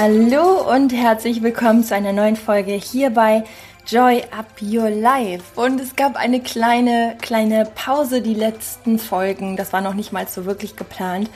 [0.00, 3.42] Hallo und herzlich willkommen zu einer neuen Folge hier bei
[3.84, 5.60] Joy Up Your Life.
[5.60, 9.56] Und es gab eine kleine, kleine Pause, die letzten Folgen.
[9.56, 11.28] Das war noch nicht mal so wirklich geplant.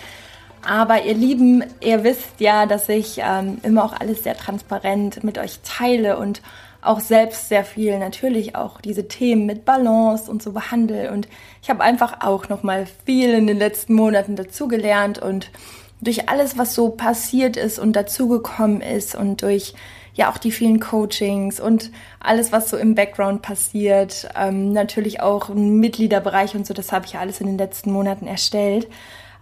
[0.65, 5.39] Aber ihr Lieben, ihr wisst ja, dass ich ähm, immer auch alles sehr transparent mit
[5.39, 6.41] euch teile und
[6.83, 11.11] auch selbst sehr viel natürlich auch diese Themen mit Balance und so behandle.
[11.11, 11.27] Und
[11.65, 15.51] ich habe einfach auch noch mal viel in den letzten Monaten dazugelernt und
[16.03, 19.75] durch alles, was so passiert ist und dazugekommen ist und durch
[20.15, 25.49] ja auch die vielen Coachings und alles, was so im Background passiert, ähm, natürlich auch
[25.49, 28.89] ein Mitgliederbereich und so, das habe ich ja alles in den letzten Monaten erstellt.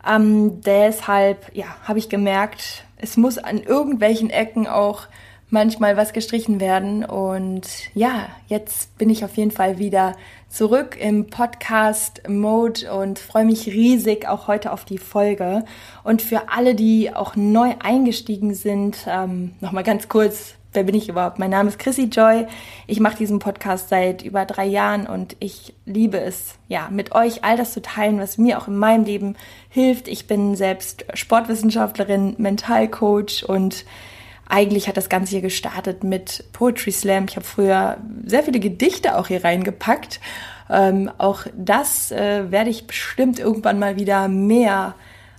[0.08, 5.06] Ähm, deshalb, ja, habe ich gemerkt, es muss an irgendwelchen Ecken auch
[5.50, 7.04] manchmal was gestrichen werden.
[7.04, 10.16] Und ja, jetzt bin ich auf jeden Fall wieder
[10.48, 15.64] zurück im Podcast-Mode und freue mich riesig auch heute auf die Folge.
[16.02, 21.08] Und für alle, die auch neu eingestiegen sind, ähm, nochmal ganz kurz, wer bin ich
[21.08, 21.38] überhaupt?
[21.38, 22.46] Mein Name ist Chrissy Joy.
[22.86, 27.44] Ich mache diesen Podcast seit über drei Jahren und ich liebe es, ja, mit euch
[27.44, 29.36] all das zu teilen, was mir auch in meinem Leben
[29.68, 30.06] hilft.
[30.06, 33.84] Ich bin selbst Sportwissenschaftlerin, Mentalcoach und
[34.50, 37.26] eigentlich hat das Ganze hier gestartet mit Poetry Slam.
[37.28, 40.20] Ich habe früher sehr viele Gedichte auch hier reingepackt.
[40.68, 44.94] Ähm, auch das äh, werde ich bestimmt irgendwann mal wieder mehr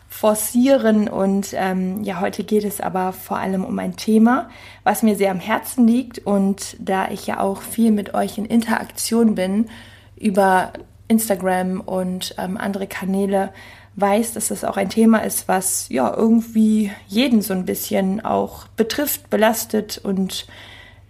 [0.08, 1.08] forcieren.
[1.08, 4.50] Und ähm, ja, heute geht es aber vor allem um ein Thema,
[4.84, 6.20] was mir sehr am Herzen liegt.
[6.20, 9.70] Und da ich ja auch viel mit euch in Interaktion bin
[10.17, 10.73] über
[11.08, 13.52] Instagram und ähm, andere Kanäle,
[13.95, 18.67] weiß, dass das auch ein Thema ist, was ja irgendwie jeden so ein bisschen auch
[18.70, 20.00] betrifft, belastet.
[20.02, 20.48] Und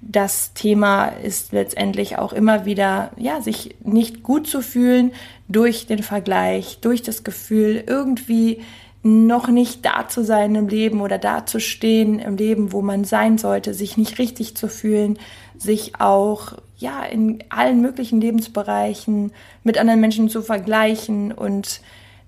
[0.02, 5.12] das Thema ist letztendlich auch immer wieder, ja, sich nicht gut zu fühlen
[5.48, 8.62] durch den Vergleich, durch das Gefühl, irgendwie
[9.04, 13.04] noch nicht da zu sein im Leben oder da zu stehen im Leben, wo man
[13.04, 15.18] sein sollte, sich nicht richtig zu fühlen,
[15.58, 19.32] sich auch, ja, in allen möglichen Lebensbereichen
[19.64, 21.82] mit anderen Menschen zu vergleichen und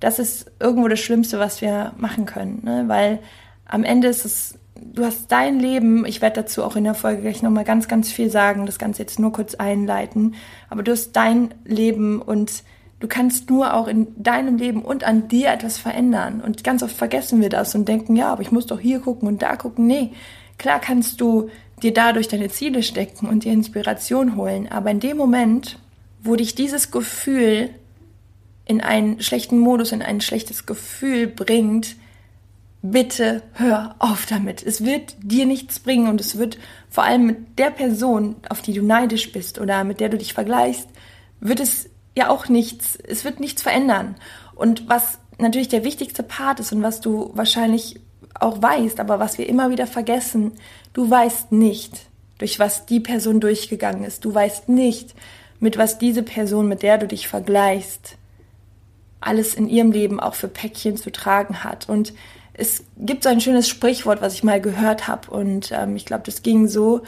[0.03, 2.83] das ist irgendwo das Schlimmste, was wir machen können, ne?
[2.87, 3.19] weil
[3.65, 7.21] am Ende ist es, du hast dein Leben, ich werde dazu auch in der Folge
[7.21, 10.35] gleich nochmal ganz, ganz viel sagen, das Ganze jetzt nur kurz einleiten,
[10.69, 12.63] aber du hast dein Leben und
[12.99, 16.41] du kannst nur auch in deinem Leben und an dir etwas verändern.
[16.41, 19.29] Und ganz oft vergessen wir das und denken, ja, aber ich muss doch hier gucken
[19.29, 19.87] und da gucken.
[19.87, 20.11] Nee,
[20.57, 21.49] klar kannst du
[21.81, 25.79] dir dadurch deine Ziele stecken und dir Inspiration holen, aber in dem Moment,
[26.21, 27.69] wo dich dieses Gefühl
[28.65, 31.95] in einen schlechten Modus, in ein schlechtes Gefühl bringt,
[32.81, 34.61] bitte hör auf damit.
[34.61, 36.57] Es wird dir nichts bringen und es wird
[36.89, 40.33] vor allem mit der Person, auf die du neidisch bist oder mit der du dich
[40.33, 40.87] vergleichst,
[41.39, 44.15] wird es ja auch nichts, es wird nichts verändern.
[44.55, 47.99] Und was natürlich der wichtigste Part ist und was du wahrscheinlich
[48.33, 50.51] auch weißt, aber was wir immer wieder vergessen,
[50.93, 52.07] du weißt nicht,
[52.37, 54.25] durch was die Person durchgegangen ist.
[54.25, 55.15] Du weißt nicht,
[55.59, 58.17] mit was diese Person, mit der du dich vergleichst,
[59.27, 61.89] alles in ihrem Leben auch für Päckchen zu tragen hat.
[61.89, 62.13] Und
[62.53, 65.31] es gibt so ein schönes Sprichwort, was ich mal gehört habe.
[65.31, 67.01] Und ähm, ich glaube, das ging so,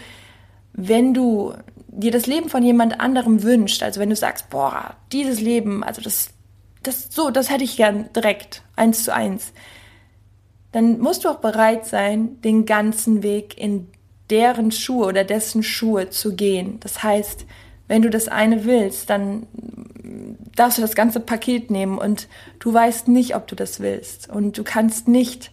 [0.74, 1.53] wenn du
[1.88, 6.02] dir das Leben von jemand anderem wünscht, also wenn du sagst, boah, dieses Leben, also
[6.02, 6.30] das,
[6.84, 9.53] das so, das hätte ich gern direkt, eins zu eins,
[10.72, 13.88] dann musst du auch bereit sein, den ganzen Weg in
[14.30, 16.80] deren Schuhe oder dessen Schuhe zu gehen.
[16.82, 17.46] Das heißt,
[17.88, 19.47] wenn du das eine willst, dann
[20.56, 22.28] darfst du das ganze Paket nehmen und
[22.59, 24.30] du weißt nicht, ob du das willst.
[24.30, 25.52] Und du kannst nicht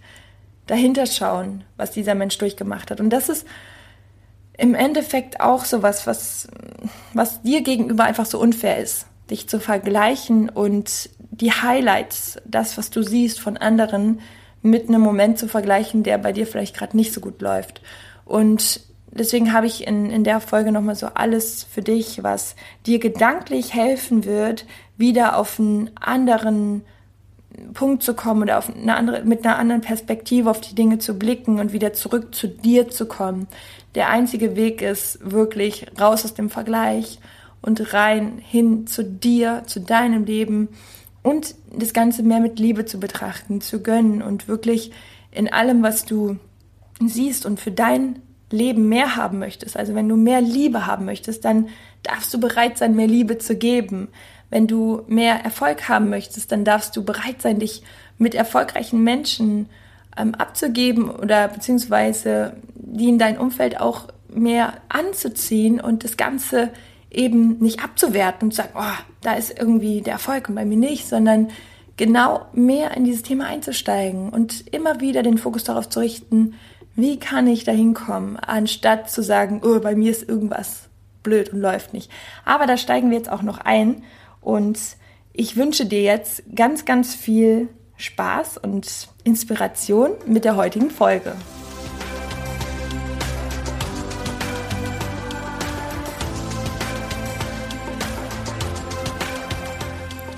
[0.67, 3.01] dahinter schauen, was dieser Mensch durchgemacht hat.
[3.01, 3.47] Und das ist
[4.57, 6.49] im Endeffekt auch so was, was,
[7.15, 12.91] was dir gegenüber einfach so unfair ist, dich zu vergleichen und die Highlights, das, was
[12.91, 14.21] du siehst von anderen,
[14.61, 17.81] mit einem Moment zu vergleichen, der bei dir vielleicht gerade nicht so gut läuft.
[18.25, 18.81] Und
[19.13, 22.57] deswegen habe ich in, in der Folge nochmal so alles für dich, was
[22.87, 26.83] dir gedanklich helfen wird, wieder auf einen anderen
[27.75, 31.19] Punkt zu kommen oder auf eine andere, mit einer anderen Perspektive auf die Dinge zu
[31.19, 33.47] blicken und wieder zurück zu dir zu kommen.
[33.95, 37.19] Der einzige Weg ist wirklich raus aus dem Vergleich
[37.61, 40.69] und rein hin zu dir, zu deinem Leben
[41.23, 44.91] und das Ganze mehr mit Liebe zu betrachten, zu gönnen und wirklich
[45.31, 46.39] in allem, was du
[47.05, 48.21] siehst und für dein
[48.53, 51.69] Leben mehr haben möchtest, also wenn du mehr Liebe haben möchtest, dann
[52.03, 54.09] darfst du bereit sein, mehr Liebe zu geben.
[54.51, 57.83] Wenn du mehr Erfolg haben möchtest, dann darfst du bereit sein, dich
[58.19, 59.69] mit erfolgreichen Menschen
[60.17, 66.71] ähm, abzugeben oder beziehungsweise die in dein Umfeld auch mehr anzuziehen und das Ganze
[67.11, 70.77] eben nicht abzuwerten und zu sagen, oh, da ist irgendwie der Erfolg und bei mir
[70.77, 71.49] nicht, sondern
[71.97, 76.55] genau mehr in dieses Thema einzusteigen und immer wieder den Fokus darauf zu richten,
[76.95, 80.91] Wie kann ich da hinkommen, anstatt zu sagen, oh, bei mir ist irgendwas
[81.23, 82.11] blöd und läuft nicht.
[82.45, 84.03] Aber da steigen wir jetzt auch noch ein
[84.43, 84.79] und
[85.33, 91.35] ich wünsche dir jetzt ganz, ganz viel Spaß und Inspiration mit der heutigen Folge.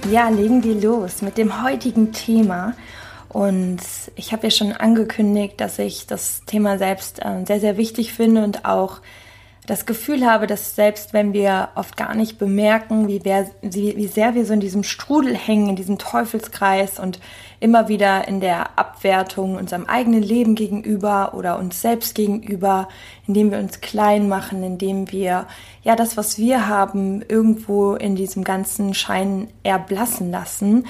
[0.08, 2.74] Ja, legen wir los mit dem heutigen Thema.
[3.34, 3.80] Und
[4.14, 8.44] ich habe ja schon angekündigt, dass ich das Thema selbst äh, sehr, sehr wichtig finde
[8.44, 9.00] und auch
[9.66, 14.52] das Gefühl habe, dass selbst wenn wir oft gar nicht bemerken, wie, sehr wir so
[14.52, 17.18] in diesem Strudel hängen, in diesem Teufelskreis und
[17.58, 22.88] immer wieder in der Abwertung unserem eigenen Leben gegenüber oder uns selbst gegenüber,
[23.26, 25.48] indem wir uns klein machen, indem wir
[25.82, 30.84] ja das, was wir haben, irgendwo in diesem ganzen Schein erblassen lassen,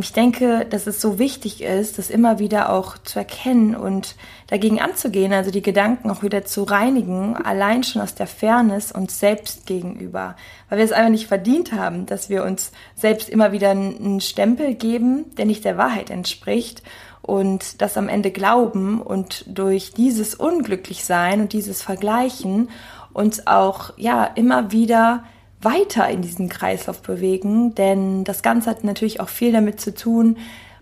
[0.00, 4.14] ich denke, dass es so wichtig ist, das immer wieder auch zu erkennen und
[4.46, 9.18] dagegen anzugehen, also die Gedanken auch wieder zu reinigen, allein schon aus der Fairness uns
[9.18, 10.36] selbst gegenüber,
[10.68, 14.74] weil wir es einfach nicht verdient haben, dass wir uns selbst immer wieder einen Stempel
[14.74, 16.82] geben, der nicht der Wahrheit entspricht
[17.20, 22.68] und das am Ende glauben und durch dieses Unglücklichsein und dieses Vergleichen
[23.12, 25.24] uns auch ja immer wieder
[25.64, 30.36] weiter in diesen Kreislauf bewegen, denn das Ganze hat natürlich auch viel damit zu tun,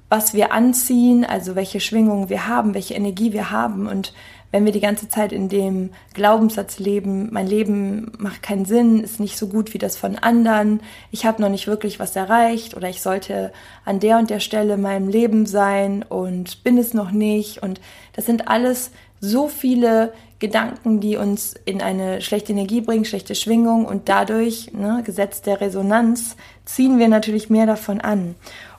[0.09, 3.87] was wir anziehen, also welche Schwingungen wir haben, welche Energie wir haben.
[3.87, 4.13] Und
[4.51, 9.19] wenn wir die ganze Zeit in dem Glaubenssatz leben, mein Leben macht keinen Sinn, ist
[9.19, 10.81] nicht so gut wie das von anderen,
[11.11, 13.53] ich habe noch nicht wirklich was erreicht oder ich sollte
[13.87, 17.63] an der und der Stelle in meinem Leben sein und bin es noch nicht.
[17.63, 17.81] Und
[18.13, 18.91] das sind alles
[19.23, 25.03] so viele Gedanken, die uns in eine schlechte Energie bringen, schlechte Schwingung und dadurch, ne,
[25.07, 28.35] Gesetz der Resonanz, ziehen wir natürlich mehr davon an.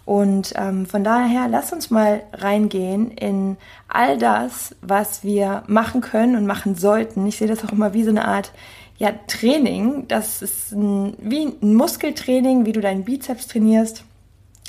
[0.05, 3.55] Und ähm, von daher, lass uns mal reingehen in
[3.87, 7.25] all das, was wir machen können und machen sollten.
[7.25, 8.51] Ich sehe das auch immer wie so eine Art
[8.97, 10.09] ja, Training.
[10.09, 14.03] Das ist ein, wie ein Muskeltraining, wie du deinen Bizeps trainierst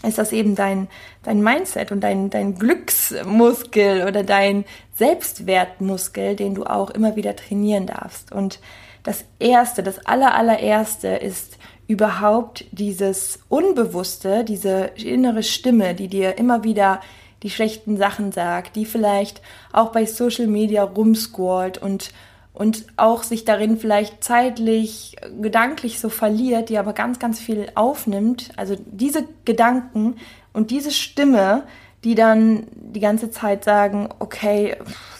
[0.05, 0.89] ist das eben dein,
[1.23, 4.65] dein Mindset und dein, dein Glücksmuskel oder dein
[4.95, 8.33] Selbstwertmuskel, den du auch immer wieder trainieren darfst.
[8.33, 8.61] Und
[9.03, 16.65] das erste, das aller, allererste ist überhaupt dieses Unbewusste, diese innere Stimme, die dir immer
[16.65, 17.01] wieder
[17.43, 19.43] die schlechten Sachen sagt, die vielleicht
[19.73, 22.11] auch bei Social Media rumscrollt und
[22.55, 28.51] und auch sich darin vielleicht zeitlich, gedanklich so verliert, die aber ganz, ganz viel aufnimmt.
[28.57, 30.17] Also diese Gedanken
[30.53, 31.65] und diese Stimme,
[32.05, 34.77] die dann die ganze Zeit sagen, okay,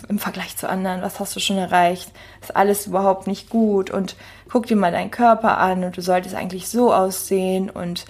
[0.09, 2.13] im Vergleich zu anderen, was hast du schon erreicht?
[2.41, 4.15] Ist alles überhaupt nicht gut und
[4.49, 8.05] guck dir mal deinen Körper an und du solltest eigentlich so aussehen und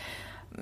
[0.56, 0.60] äh,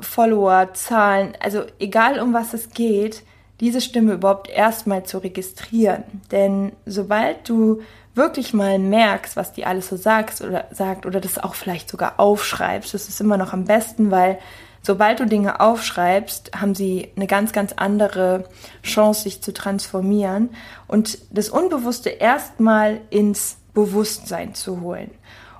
[0.00, 3.24] Follower, Zahlen, also egal um was es geht,
[3.60, 6.04] diese Stimme überhaupt erstmal zu registrieren.
[6.30, 7.80] Denn sobald du
[8.14, 12.18] wirklich mal merkst, was die alles so sagst oder sagt oder das auch vielleicht sogar
[12.18, 14.38] aufschreibst, das ist immer noch am besten, weil
[14.82, 18.44] sobald du Dinge aufschreibst, haben sie eine ganz, ganz andere
[18.82, 20.50] Chance, sich zu transformieren
[20.86, 25.10] und das Unbewusste erstmal ins Bewusstsein zu holen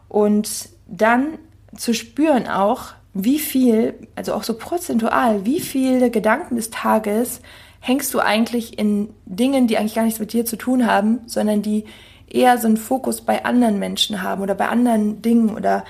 [0.09, 1.39] und dann
[1.77, 7.41] zu spüren auch, wie viel, also auch so prozentual, wie viele Gedanken des Tages
[7.87, 11.63] hängst du eigentlich in Dingen, die eigentlich gar nichts mit dir zu tun haben, sondern
[11.63, 11.85] die
[12.29, 15.85] eher so einen Fokus bei anderen Menschen haben oder bei anderen Dingen oder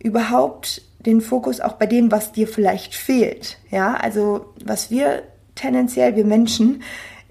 [0.00, 3.58] überhaupt den Fokus auch bei dem, was dir vielleicht fehlt.
[3.70, 5.22] Ja, also was wir
[5.54, 6.82] tendenziell, wir Menschen,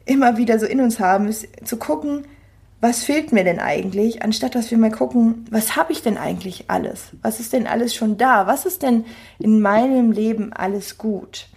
[0.05, 2.25] immer wieder so in uns haben, ist zu gucken,
[2.79, 6.65] was fehlt mir denn eigentlich, anstatt dass wir mal gucken, was habe ich denn eigentlich
[6.69, 7.07] alles?
[7.21, 8.47] Was ist denn alles schon da?
[8.47, 9.05] Was ist denn
[9.39, 11.47] in meinem Leben alles gut?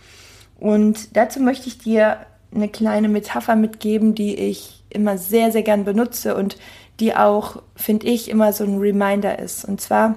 [0.58, 2.18] Und dazu möchte ich dir
[2.54, 6.56] eine kleine Metapher mitgeben, die ich immer sehr, sehr gern benutze und
[7.00, 9.64] die auch, finde ich, immer so ein Reminder ist.
[9.64, 10.16] Und zwar,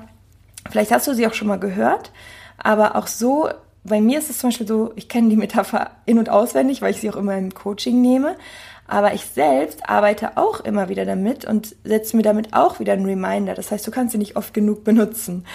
[0.70, 2.12] vielleicht hast du sie auch schon mal gehört,
[2.58, 3.50] aber auch so,
[3.84, 6.92] bei mir ist es zum Beispiel so, ich kenne die Metapher in- und auswendig, weil
[6.92, 8.36] ich sie auch immer im Coaching nehme.
[8.88, 13.06] Aber ich selbst arbeite auch immer wieder damit und setze mir damit auch wieder einen
[13.06, 13.54] Reminder.
[13.54, 15.46] Das heißt, du kannst sie nicht oft genug benutzen.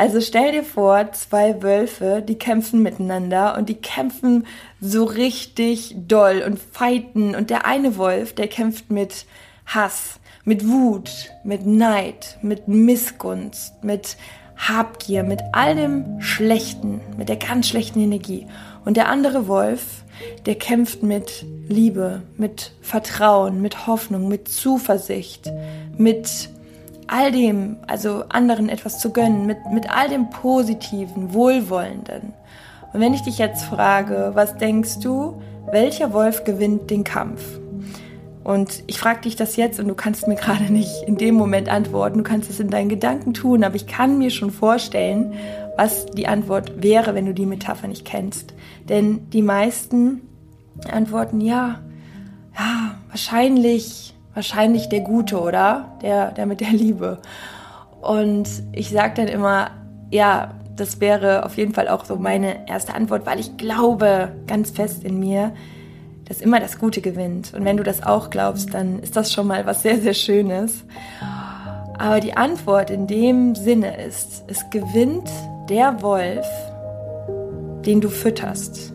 [0.00, 4.46] Also stell dir vor, zwei Wölfe, die kämpfen miteinander und die kämpfen
[4.80, 7.34] so richtig doll und fighten.
[7.34, 9.26] Und der eine Wolf, der kämpft mit
[9.66, 11.10] Hass, mit Wut,
[11.44, 14.16] mit Neid, mit Missgunst, mit
[14.56, 18.46] Habgier, mit all dem Schlechten, mit der ganz schlechten Energie.
[18.86, 20.04] Und der andere Wolf,
[20.46, 25.52] der kämpft mit Liebe, mit Vertrauen, mit Hoffnung, mit Zuversicht,
[25.98, 26.48] mit
[27.10, 32.32] all dem, also anderen etwas zu gönnen, mit, mit all dem Positiven, Wohlwollenden.
[32.92, 35.40] Und wenn ich dich jetzt frage, was denkst du,
[35.70, 37.42] welcher Wolf gewinnt den Kampf?
[38.44, 41.68] Und ich frage dich das jetzt und du kannst mir gerade nicht in dem Moment
[41.68, 42.18] antworten.
[42.18, 45.34] Du kannst es in deinen Gedanken tun, aber ich kann mir schon vorstellen,
[45.76, 48.54] was die Antwort wäre, wenn du die Metapher nicht kennst.
[48.88, 50.22] Denn die meisten
[50.90, 51.80] antworten ja,
[52.58, 55.96] ja, wahrscheinlich, wahrscheinlich der Gute, oder?
[56.02, 57.18] Der, der mit der Liebe.
[58.00, 59.70] Und ich sage dann immer,
[60.10, 64.70] ja, das wäre auf jeden Fall auch so meine erste Antwort, weil ich glaube ganz
[64.70, 65.52] fest in mir,
[66.24, 67.52] dass immer das Gute gewinnt.
[67.54, 70.84] Und wenn du das auch glaubst, dann ist das schon mal was sehr, sehr Schönes.
[71.98, 75.28] Aber die Antwort in dem Sinne ist, es gewinnt
[75.68, 76.46] der Wolf,
[77.84, 78.92] den du fütterst.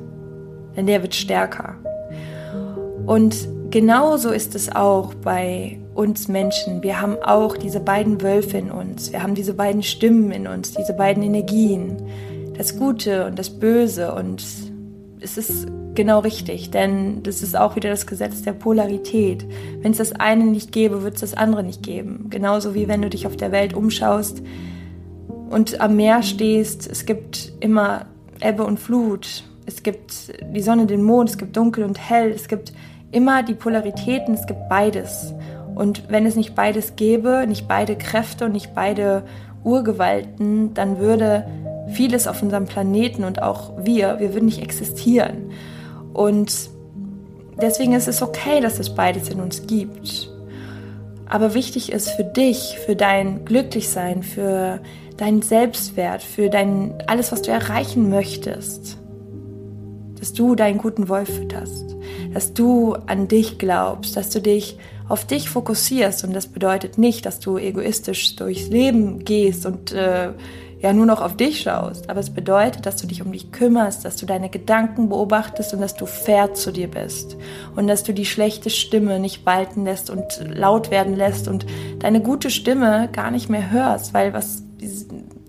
[0.76, 1.76] Denn der wird stärker.
[3.06, 6.82] Und genauso ist es auch bei uns Menschen.
[6.82, 9.12] Wir haben auch diese beiden Wölfe in uns.
[9.12, 11.98] Wir haben diese beiden Stimmen in uns, diese beiden Energien.
[12.58, 14.14] Das Gute und das Böse.
[14.14, 14.46] Und
[15.20, 19.46] es ist genau richtig, denn das ist auch wieder das Gesetz der Polarität.
[19.82, 22.28] Wenn es das eine nicht gäbe, wird es das andere nicht geben.
[22.30, 24.42] Genauso wie wenn du dich auf der Welt umschaust
[25.50, 28.06] und am Meer stehst, es gibt immer
[28.40, 29.44] Ebbe und Flut.
[29.66, 32.72] Es gibt die Sonne, den Mond, es gibt dunkel und hell, es gibt
[33.16, 35.34] immer die Polaritäten, es gibt beides.
[35.74, 39.24] Und wenn es nicht beides gäbe, nicht beide Kräfte und nicht beide
[39.64, 41.48] Urgewalten, dann würde
[41.88, 45.52] vieles auf unserem Planeten und auch wir, wir würden nicht existieren.
[46.14, 46.70] Und
[47.62, 50.30] deswegen ist es okay, dass es beides in uns gibt.
[51.28, 54.82] Aber wichtig ist für dich, für dein Glücklichsein, für
[55.18, 58.98] deinen Selbstwert, für dein alles, was du erreichen möchtest,
[60.26, 61.96] dass du deinen guten Wolf fütterst,
[62.34, 66.24] dass du an dich glaubst, dass du dich auf dich fokussierst.
[66.24, 70.30] Und das bedeutet nicht, dass du egoistisch durchs Leben gehst und äh,
[70.82, 74.04] ja nur noch auf dich schaust, aber es bedeutet, dass du dich um dich kümmerst,
[74.04, 77.38] dass du deine Gedanken beobachtest und dass du fair zu dir bist.
[77.76, 81.68] Und dass du die schlechte Stimme nicht walten lässt und laut werden lässt und
[82.00, 84.64] deine gute Stimme gar nicht mehr hörst, weil was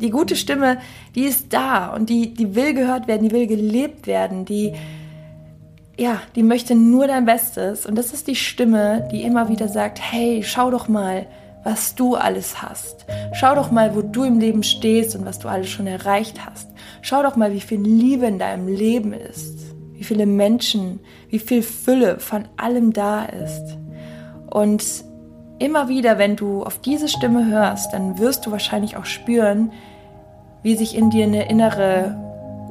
[0.01, 0.79] die gute Stimme,
[1.15, 4.73] die ist da und die die will gehört werden, die will gelebt werden, die
[5.99, 9.99] ja, die möchte nur dein Bestes und das ist die Stimme, die immer wieder sagt,
[10.01, 11.27] hey, schau doch mal,
[11.65, 13.07] was du alles hast.
[13.33, 16.69] Schau doch mal, wo du im Leben stehst und was du alles schon erreicht hast.
[17.03, 21.63] Schau doch mal, wie viel Liebe in deinem Leben ist, wie viele Menschen, wie viel
[21.63, 23.79] Fülle von allem da ist.
[24.49, 24.85] Und
[25.59, 29.73] immer wieder, wenn du auf diese Stimme hörst, dann wirst du wahrscheinlich auch spüren,
[30.63, 32.17] wie sich in dir eine innere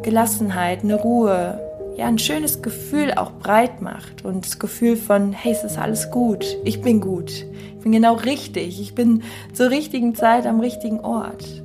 [0.01, 1.59] Gelassenheit, eine Ruhe,
[1.97, 6.11] ja, ein schönes Gefühl auch breit macht und das Gefühl von, hey, es ist alles
[6.11, 9.23] gut, ich bin gut, ich bin genau richtig, ich bin
[9.53, 11.63] zur richtigen Zeit am richtigen Ort.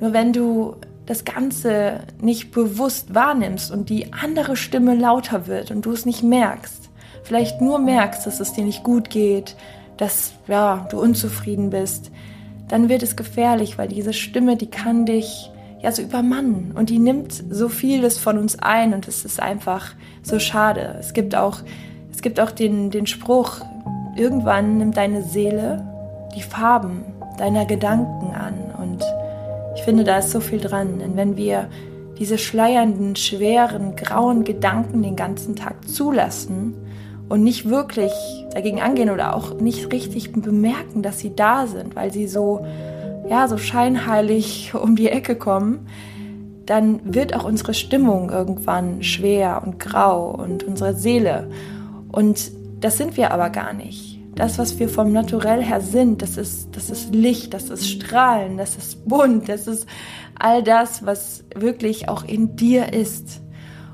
[0.00, 5.86] Nur wenn du das Ganze nicht bewusst wahrnimmst und die andere Stimme lauter wird und
[5.86, 6.90] du es nicht merkst,
[7.22, 9.56] vielleicht nur merkst, dass es dir nicht gut geht,
[9.96, 12.10] dass ja, du unzufrieden bist,
[12.68, 15.50] dann wird es gefährlich, weil diese Stimme, die kann dich
[15.80, 16.72] ja so übermannen.
[16.74, 20.96] Und die nimmt so vieles von uns ein und es ist einfach so schade.
[20.98, 21.60] Es gibt auch,
[22.10, 23.60] es gibt auch den, den Spruch,
[24.16, 25.86] irgendwann nimmt deine Seele
[26.34, 27.04] die Farben
[27.38, 28.54] deiner Gedanken an.
[28.78, 29.04] Und
[29.76, 31.68] ich finde, da ist so viel dran, denn wenn wir
[32.18, 36.74] diese schleiernden, schweren, grauen Gedanken den ganzen Tag zulassen
[37.28, 38.12] und nicht wirklich
[38.52, 42.64] dagegen angehen oder auch nicht richtig bemerken, dass sie da sind, weil sie so
[43.28, 45.86] ja, so scheinheilig um die Ecke kommen,
[46.64, 51.48] dann wird auch unsere Stimmung irgendwann schwer und grau und unsere Seele.
[52.10, 54.18] Und das sind wir aber gar nicht.
[54.34, 58.58] Das, was wir vom Naturell her sind, das ist, das ist Licht, das ist Strahlen,
[58.58, 59.86] das ist bunt, das ist
[60.38, 63.40] all das, was wirklich auch in dir ist.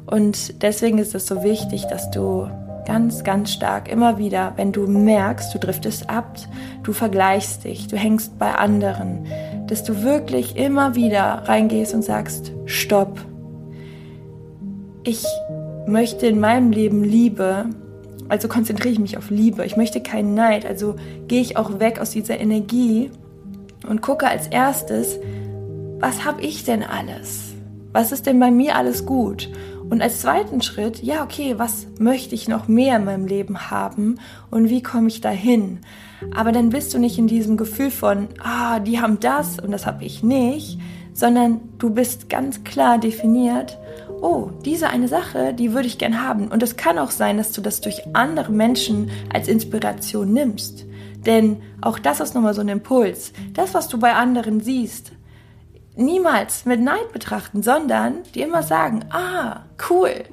[0.06, 2.48] Und deswegen ist es so wichtig, dass du
[2.86, 6.36] ganz, ganz stark immer wieder, wenn du merkst, du driftest ab,
[6.82, 9.26] du vergleichst dich, du hängst bei anderen,
[9.66, 13.20] dass du wirklich immer wieder reingehst und sagst, stopp.
[15.04, 15.24] Ich
[15.86, 17.66] möchte in meinem Leben Liebe,
[18.28, 19.64] also konzentriere ich mich auf Liebe.
[19.64, 20.96] Ich möchte keinen Neid, also
[21.28, 23.10] gehe ich auch weg aus dieser Energie
[23.88, 25.18] und gucke als erstes,
[25.98, 27.52] was habe ich denn alles?
[27.92, 29.50] Was ist denn bei mir alles gut?
[29.88, 34.18] Und als zweiten Schritt, ja, okay, was möchte ich noch mehr in meinem Leben haben
[34.50, 35.80] und wie komme ich dahin?
[36.34, 39.86] Aber dann bist du nicht in diesem Gefühl von, ah, die haben das und das
[39.86, 40.78] habe ich nicht,
[41.12, 43.78] sondern du bist ganz klar definiert,
[44.20, 46.48] oh, diese eine Sache, die würde ich gern haben.
[46.48, 50.86] Und es kann auch sein, dass du das durch andere Menschen als Inspiration nimmst.
[51.26, 53.32] Denn auch das ist nochmal so ein Impuls.
[53.52, 55.12] Das, was du bei anderen siehst,
[55.94, 60.24] niemals mit Neid betrachten, sondern die immer sagen, ah, cool,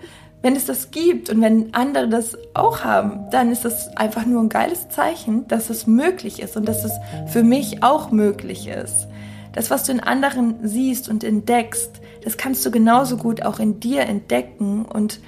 [0.42, 4.42] wenn es das gibt und wenn andere das auch haben, dann ist das einfach nur
[4.42, 6.94] ein geiles Zeichen, dass es möglich ist und dass es
[7.28, 9.08] für mich auch möglich ist.
[9.52, 13.80] Das, was du in anderen siehst und entdeckst, das kannst du genauso gut auch in
[13.80, 15.20] dir entdecken und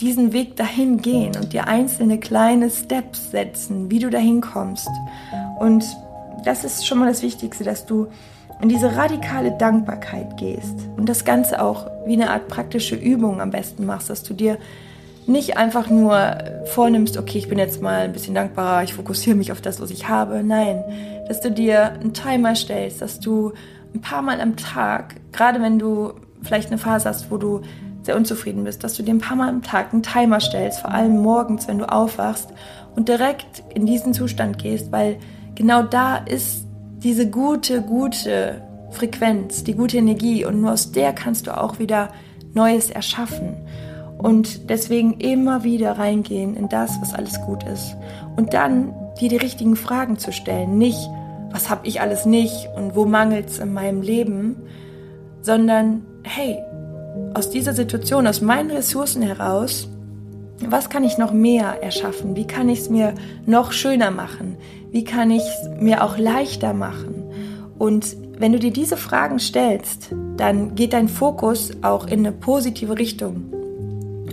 [0.00, 4.88] diesen Weg dahin gehen und dir einzelne kleine Steps setzen, wie du dahin kommst.
[5.58, 5.84] Und
[6.44, 8.08] das ist schon mal das Wichtigste, dass du
[8.64, 13.50] in diese radikale Dankbarkeit gehst und das Ganze auch wie eine Art praktische Übung am
[13.50, 14.56] besten machst, dass du dir
[15.26, 19.52] nicht einfach nur vornimmst, okay, ich bin jetzt mal ein bisschen dankbarer, ich fokussiere mich
[19.52, 20.42] auf das, was ich habe.
[20.42, 20.82] Nein,
[21.28, 23.52] dass du dir einen Timer stellst, dass du
[23.94, 27.60] ein paar Mal am Tag, gerade wenn du vielleicht eine Phase hast, wo du
[28.00, 30.90] sehr unzufrieden bist, dass du dir ein paar Mal am Tag einen Timer stellst, vor
[30.90, 32.48] allem morgens, wenn du aufwachst
[32.96, 35.18] und direkt in diesen Zustand gehst, weil
[35.54, 36.64] genau da ist
[37.04, 42.08] diese gute, gute Frequenz, die gute Energie und nur aus der kannst du auch wieder
[42.54, 43.56] Neues erschaffen.
[44.16, 47.94] Und deswegen immer wieder reingehen in das, was alles gut ist.
[48.36, 50.78] Und dann dir die richtigen Fragen zu stellen.
[50.78, 51.10] Nicht,
[51.50, 54.56] was habe ich alles nicht und wo mangelt es in meinem Leben,
[55.42, 56.58] sondern, hey,
[57.34, 59.88] aus dieser Situation, aus meinen Ressourcen heraus,
[60.66, 62.34] was kann ich noch mehr erschaffen?
[62.34, 64.56] Wie kann ich es mir noch schöner machen?
[64.94, 67.24] Wie kann ich es mir auch leichter machen?
[67.80, 72.96] Und wenn du dir diese Fragen stellst, dann geht dein Fokus auch in eine positive
[72.96, 73.52] Richtung.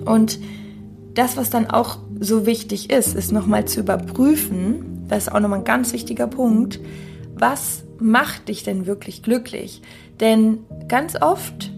[0.06, 0.38] Und
[1.16, 5.62] das, was dann auch so wichtig ist, ist nochmal zu überprüfen, das ist auch nochmal
[5.62, 6.80] ein ganz wichtiger Punkt,
[7.34, 9.82] was macht dich denn wirklich glücklich?
[10.20, 11.72] Denn ganz oft,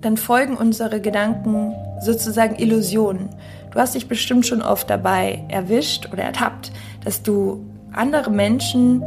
[0.00, 3.28] dann folgen unsere Gedanken sozusagen Illusionen.
[3.78, 6.72] Du hast dich bestimmt schon oft dabei erwischt oder ertappt,
[7.04, 9.04] dass du andere Menschen,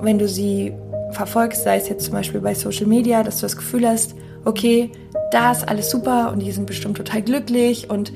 [0.00, 0.72] wenn du sie
[1.10, 4.14] verfolgst, sei es jetzt zum Beispiel bei Social Media, dass du das Gefühl hast,
[4.44, 4.92] okay,
[5.32, 8.12] da ist alles super und die sind bestimmt total glücklich und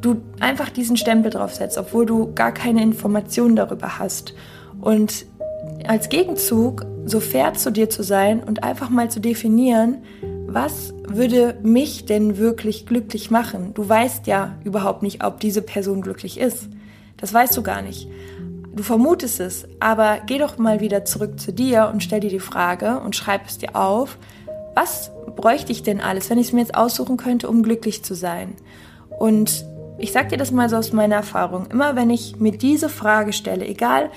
[0.00, 4.32] du einfach diesen Stempel draufsetzt, obwohl du gar keine Informationen darüber hast.
[4.80, 5.26] Und
[5.86, 9.98] als Gegenzug so fair zu dir zu sein und einfach mal zu definieren,
[10.46, 13.74] was würde mich denn wirklich glücklich machen?
[13.74, 16.68] Du weißt ja überhaupt nicht, ob diese Person glücklich ist.
[17.16, 18.08] Das weißt du gar nicht.
[18.74, 22.40] Du vermutest es, aber geh doch mal wieder zurück zu dir und stell dir die
[22.40, 24.18] Frage und schreib es dir auf,
[24.74, 28.14] was bräuchte ich denn alles, wenn ich es mir jetzt aussuchen könnte, um glücklich zu
[28.14, 28.54] sein?
[29.18, 29.64] Und
[29.98, 31.66] ich sag dir das mal so aus meiner Erfahrung.
[31.70, 34.10] Immer wenn ich mir diese Frage stelle, egal,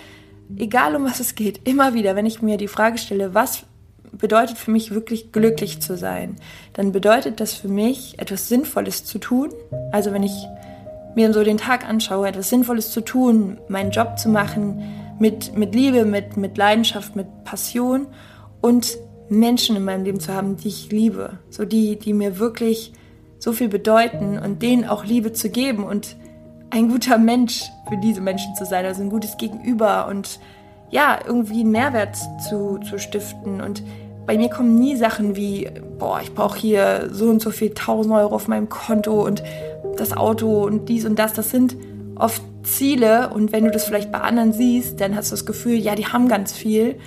[0.57, 3.63] egal um was es geht, immer wieder, wenn ich mir die Frage stelle, was
[4.19, 6.35] bedeutet für mich wirklich glücklich zu sein,
[6.73, 9.49] dann bedeutet das für mich etwas Sinnvolles zu tun.
[9.91, 10.45] Also wenn ich
[11.15, 14.83] mir so den Tag anschaue, etwas Sinnvolles zu tun, meinen Job zu machen,
[15.19, 18.07] mit, mit Liebe, mit, mit Leidenschaft, mit Passion
[18.61, 18.97] und
[19.29, 21.39] Menschen in meinem Leben zu haben, die ich liebe.
[21.49, 22.93] So die, die mir wirklich
[23.37, 26.15] so viel bedeuten und denen auch Liebe zu geben und
[26.71, 30.39] ein guter Mensch für diese Menschen zu sein, also ein gutes Gegenüber und
[30.91, 33.61] ja, irgendwie einen Mehrwert zu, zu stiften.
[33.61, 33.83] Und
[34.29, 38.13] bei mir kommen nie Sachen wie, boah, ich brauche hier so und so viel 1000
[38.13, 39.41] Euro auf meinem Konto und
[39.97, 41.33] das Auto und dies und das.
[41.33, 41.75] Das sind
[42.15, 45.73] oft Ziele und wenn du das vielleicht bei anderen siehst, dann hast du das Gefühl,
[45.73, 46.99] ja, die haben ganz viel,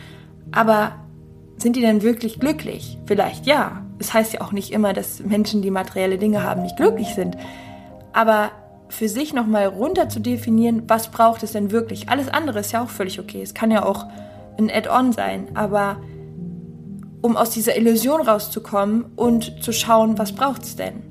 [0.51, 0.97] aber
[1.59, 2.99] sind die denn wirklich glücklich?
[3.07, 3.87] Vielleicht ja.
[4.01, 7.37] Es heißt ja auch nicht immer, dass Menschen, die materielle Dinge haben, nicht glücklich sind.
[8.13, 8.51] Aber
[8.89, 12.09] für sich nochmal runter zu definieren, was braucht es denn wirklich?
[12.09, 13.43] Alles andere ist ja auch völlig okay.
[13.43, 14.07] Es kann ja auch
[14.59, 15.47] ein Add-on sein.
[15.55, 15.99] Aber
[17.23, 21.03] um aus dieser Illusion rauszukommen und zu schauen, was braucht es denn?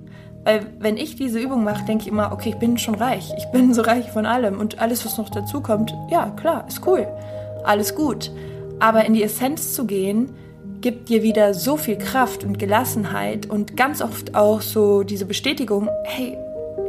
[0.43, 3.32] Weil wenn ich diese Übung mache, denke ich immer, okay, ich bin schon reich.
[3.38, 4.60] Ich bin so reich von allem.
[4.60, 7.08] Und alles, was noch dazu kommt, ja, klar, ist cool.
[7.63, 8.32] Alles gut.
[8.80, 10.34] Aber in die Essenz zu gehen,
[10.82, 15.89] gibt dir wieder so viel Kraft und Gelassenheit und ganz oft auch so diese Bestätigung,
[16.04, 16.38] hey,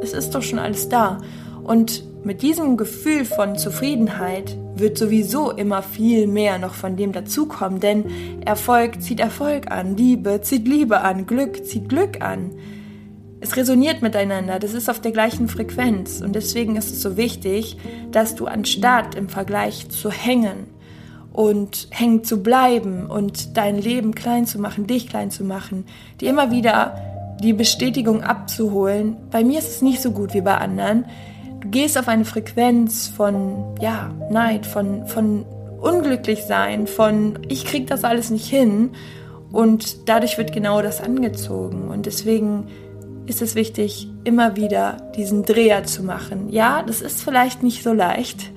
[0.02, 1.18] es ist doch schon alles da.
[1.62, 7.80] Und mit diesem Gefühl von Zufriedenheit wird sowieso immer viel mehr noch von dem dazukommen,
[7.80, 8.04] denn
[8.44, 12.50] Erfolg zieht Erfolg an, Liebe zieht Liebe an, Glück zieht Glück an.
[13.40, 17.76] Es resoniert miteinander, das ist auf der gleichen Frequenz und deswegen ist es so wichtig,
[18.12, 20.66] dass du anstatt im Vergleich zu hängen,
[21.32, 25.86] und hängen zu bleiben und dein Leben klein zu machen, dich klein zu machen,
[26.20, 26.94] dir immer wieder
[27.42, 29.16] die Bestätigung abzuholen.
[29.30, 31.06] Bei mir ist es nicht so gut wie bei anderen.
[31.62, 35.44] Du gehst auf eine Frequenz von ja, Neid, von von
[35.80, 38.90] unglücklich sein, von ich krieg das alles nicht hin
[39.52, 42.68] und dadurch wird genau das angezogen und deswegen
[43.26, 46.48] ist es wichtig, immer wieder diesen Dreher zu machen.
[46.50, 48.50] Ja, das ist vielleicht nicht so leicht,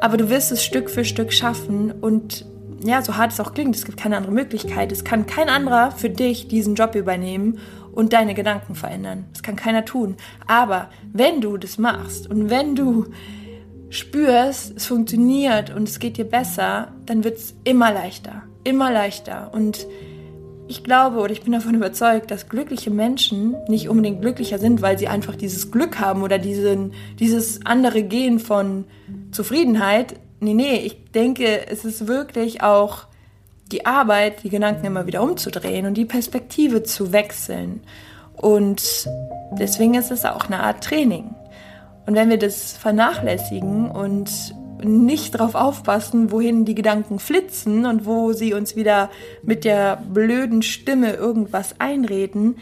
[0.00, 2.44] aber du wirst es Stück für Stück schaffen und
[2.84, 4.90] ja, so hart es auch klingt, es gibt keine andere Möglichkeit.
[4.90, 7.58] Es kann kein anderer für dich diesen Job übernehmen
[7.92, 9.26] und deine Gedanken verändern.
[9.32, 10.16] Das kann keiner tun.
[10.46, 13.06] Aber wenn du das machst und wenn du
[13.90, 18.42] spürst, es funktioniert und es geht dir besser, dann wird es immer leichter.
[18.64, 19.50] Immer leichter.
[19.52, 19.86] Und
[20.66, 24.98] ich glaube oder ich bin davon überzeugt, dass glückliche Menschen nicht unbedingt glücklicher sind, weil
[24.98, 28.84] sie einfach dieses Glück haben oder diesen, dieses andere Gehen von
[29.32, 30.14] Zufriedenheit.
[30.40, 33.06] Nee, nee, ich denke, es ist wirklich auch
[33.72, 37.80] die Arbeit, die Gedanken immer wieder umzudrehen und die Perspektive zu wechseln.
[38.36, 39.08] Und
[39.52, 41.34] deswegen ist es auch eine Art Training.
[42.06, 44.30] Und wenn wir das vernachlässigen und
[44.84, 49.10] nicht darauf aufpassen, wohin die Gedanken flitzen und wo sie uns wieder
[49.42, 52.56] mit der blöden Stimme irgendwas einreden,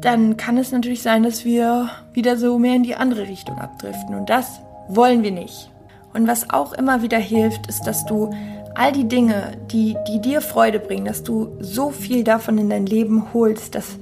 [0.00, 4.14] dann kann es natürlich sein, dass wir wieder so mehr in die andere Richtung abdriften.
[4.14, 5.70] Und das wollen wir nicht.
[6.14, 8.30] Und was auch immer wieder hilft, ist, dass du
[8.78, 12.86] all die Dinge, die, die dir Freude bringen, dass du so viel davon in dein
[12.86, 13.98] Leben holst, dass,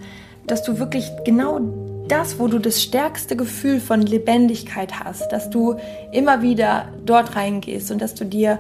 [0.46, 1.60] dass du wirklich genau
[2.08, 5.76] das, wo du das stärkste Gefühl von Lebendigkeit hast, dass du
[6.12, 8.58] immer wieder dort reingehst und dass du dir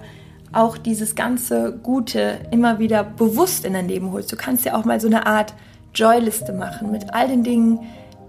[0.52, 4.32] auch dieses ganze Gute immer wieder bewusst in dein Leben holst.
[4.32, 5.52] Du kannst ja auch mal so eine Art
[5.94, 7.80] Joyliste machen mit all den Dingen,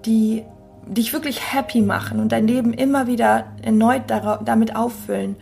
[0.06, 0.44] die
[0.86, 4.04] dich wirklich happy machen und dein Leben immer wieder erneut
[4.44, 5.38] damit auffüllen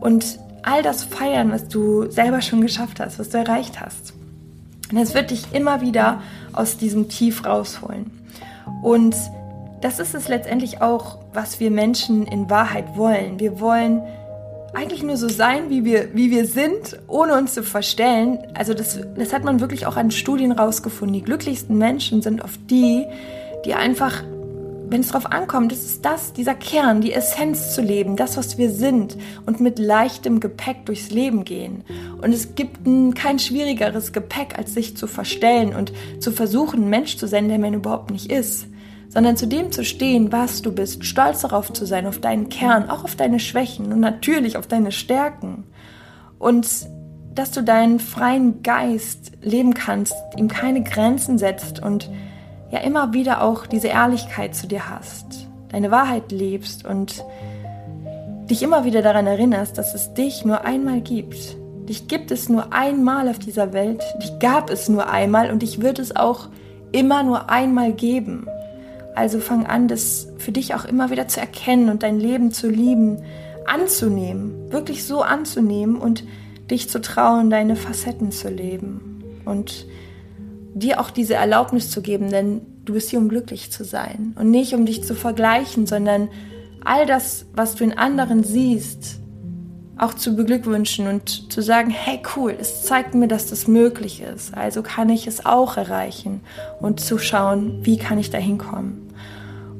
[0.00, 4.12] und all das feiern, was du selber schon geschafft hast, was du erreicht hast.
[4.90, 6.20] Und es wird dich immer wieder
[6.52, 8.10] aus diesem Tief rausholen.
[8.82, 9.16] Und
[9.80, 13.38] das ist es letztendlich auch, was wir Menschen in Wahrheit wollen.
[13.38, 14.02] Wir wollen
[14.74, 18.38] eigentlich nur so sein, wie wir, wie wir sind, ohne uns zu verstellen.
[18.54, 21.14] Also das, das hat man wirklich auch an Studien rausgefunden.
[21.14, 23.06] Die glücklichsten Menschen sind oft die,
[23.64, 24.22] die einfach,
[24.88, 28.56] wenn es darauf ankommt, das ist das, dieser Kern, die Essenz zu leben, das, was
[28.56, 31.84] wir sind und mit leichtem Gepäck durchs Leben gehen.
[32.22, 36.90] Und es gibt ein, kein schwierigeres Gepäck, als sich zu verstellen und zu versuchen, ein
[36.90, 38.66] Mensch zu sein, der man überhaupt nicht ist
[39.08, 42.90] sondern zu dem zu stehen, was du bist, stolz darauf zu sein, auf deinen Kern,
[42.90, 45.64] auch auf deine Schwächen und natürlich auf deine Stärken.
[46.38, 46.68] Und
[47.34, 52.10] dass du deinen freien Geist leben kannst, ihm keine Grenzen setzt und
[52.70, 57.24] ja immer wieder auch diese Ehrlichkeit zu dir hast, deine Wahrheit lebst und
[58.50, 61.56] dich immer wieder daran erinnerst, dass es dich nur einmal gibt.
[61.88, 65.80] Dich gibt es nur einmal auf dieser Welt, dich gab es nur einmal und dich
[65.80, 66.48] wird es auch
[66.92, 68.48] immer nur einmal geben.
[69.14, 72.68] Also fang an, das für dich auch immer wieder zu erkennen und dein Leben zu
[72.68, 73.22] lieben,
[73.66, 76.24] anzunehmen, wirklich so anzunehmen und
[76.70, 79.86] dich zu trauen, deine Facetten zu leben und
[80.76, 84.34] dir auch diese Erlaubnis zu geben, denn du bist hier, um glücklich zu sein.
[84.38, 86.28] Und nicht um dich zu vergleichen, sondern
[86.84, 89.18] all das, was du in anderen siehst,
[89.96, 94.54] auch zu beglückwünschen und zu sagen, hey cool, es zeigt mir, dass das möglich ist,
[94.54, 96.42] also kann ich es auch erreichen
[96.80, 99.10] und zu schauen, wie kann ich da hinkommen.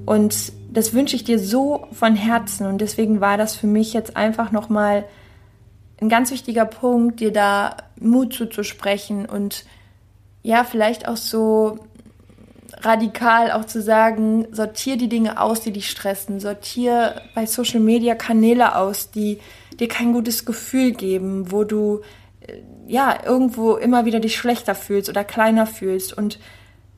[0.06, 2.66] Und das wünsche ich dir so von Herzen.
[2.66, 5.04] Und deswegen war das für mich jetzt einfach nochmal
[6.00, 9.64] ein ganz wichtiger Punkt, dir da Mut zuzusprechen und
[10.46, 11.76] ja, vielleicht auch so
[12.78, 18.14] radikal auch zu sagen, sortier die Dinge aus, die dich stressen, sortier bei Social Media
[18.14, 19.40] Kanäle aus, die
[19.80, 22.02] dir kein gutes Gefühl geben, wo du
[22.42, 26.38] äh, ja irgendwo immer wieder dich schlechter fühlst oder kleiner fühlst und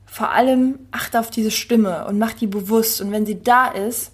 [0.05, 3.01] vor allem achte auf diese Stimme und mach die bewusst.
[3.01, 4.11] Und wenn sie da ist,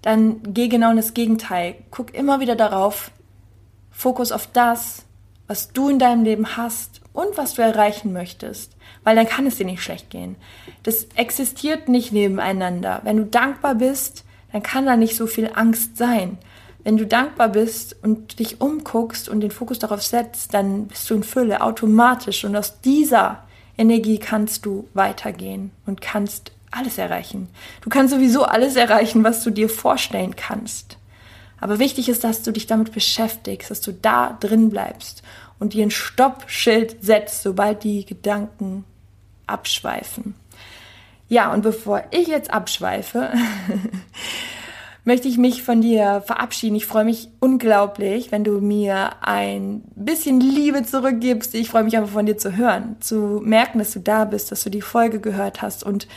[0.00, 1.74] dann geh genau in das Gegenteil.
[1.90, 3.10] Guck immer wieder darauf,
[3.90, 5.04] Fokus auf das,
[5.46, 8.76] was du in deinem Leben hast und was du erreichen möchtest.
[9.04, 10.36] Weil dann kann es dir nicht schlecht gehen.
[10.82, 13.00] Das existiert nicht nebeneinander.
[13.04, 16.38] Wenn du dankbar bist, dann kann da nicht so viel Angst sein.
[16.82, 21.14] Wenn du dankbar bist und dich umguckst und den Fokus darauf setzt, dann bist du
[21.14, 22.44] in Fülle automatisch.
[22.44, 23.44] Und aus dieser
[23.76, 27.48] Energie kannst du weitergehen und kannst alles erreichen.
[27.82, 30.96] Du kannst sowieso alles erreichen, was du dir vorstellen kannst.
[31.60, 35.22] Aber wichtig ist, dass du dich damit beschäftigst, dass du da drin bleibst
[35.60, 38.84] und dir ein Stoppschild setzt, sobald die Gedanken
[39.46, 40.34] abschweifen.
[41.28, 43.30] Ja, und bevor ich jetzt abschweife,
[45.04, 46.74] möchte ich mich von dir verabschieden.
[46.74, 51.54] Ich freue mich unglaublich, wenn du mir ein bisschen Liebe zurückgibst.
[51.54, 54.64] Ich freue mich einfach von dir zu hören, zu merken, dass du da bist, dass
[54.64, 56.08] du die Folge gehört hast und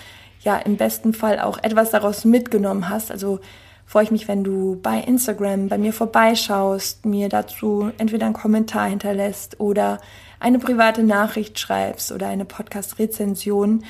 [0.41, 3.11] ja, im besten Fall auch etwas daraus mitgenommen hast.
[3.11, 3.39] Also
[3.85, 8.87] freue ich mich, wenn du bei Instagram bei mir vorbeischaust, mir dazu entweder einen Kommentar
[8.89, 9.99] hinterlässt oder
[10.39, 13.83] eine private Nachricht schreibst oder eine Podcast-Rezension.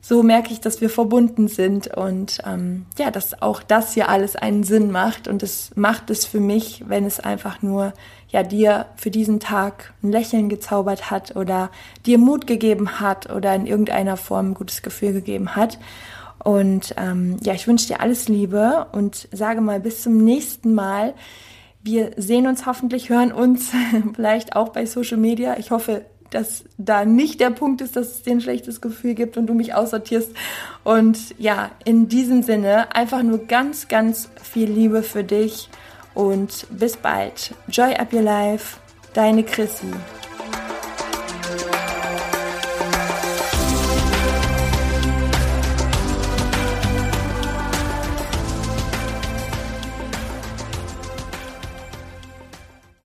[0.00, 4.36] so merke ich, dass wir verbunden sind und ähm, ja, dass auch das hier alles
[4.36, 7.92] einen Sinn macht und es macht es für mich, wenn es einfach nur
[8.30, 11.70] ja dir für diesen Tag ein Lächeln gezaubert hat oder
[12.06, 15.78] dir Mut gegeben hat oder in irgendeiner Form ein gutes Gefühl gegeben hat.
[16.42, 21.14] Und ähm, ja, ich wünsche dir alles Liebe und sage mal bis zum nächsten Mal.
[21.82, 23.70] Wir sehen uns hoffentlich, hören uns
[24.14, 25.58] vielleicht auch bei Social Media.
[25.58, 29.36] Ich hoffe, dass da nicht der Punkt ist, dass es dir ein schlechtes Gefühl gibt
[29.36, 30.30] und du mich aussortierst.
[30.84, 35.68] Und ja, in diesem Sinne einfach nur ganz, ganz viel Liebe für dich
[36.14, 37.54] und bis bald.
[37.68, 38.78] Joy up your life,
[39.14, 39.86] deine Chrissy.